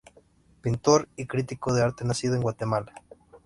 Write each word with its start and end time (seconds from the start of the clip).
Pintor 0.61 1.09
y 1.15 1.27
crítico 1.27 1.75
de 1.75 1.83
arte 1.83 2.05
nacido 2.05 2.33
en 2.33 2.41
Guatemala. 2.41 3.03